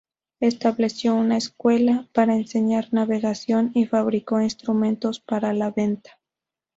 [0.39, 6.19] Estableció una escuela para enseñar navegación y fabricó instrumentos para la venta.